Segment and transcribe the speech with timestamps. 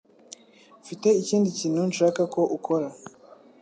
[0.81, 2.87] Mfite ikindi kintu nshaka ko ukora